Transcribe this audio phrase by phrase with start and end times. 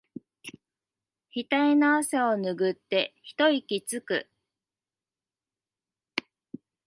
[1.29, 4.27] ひたいの汗をぬぐって一息つく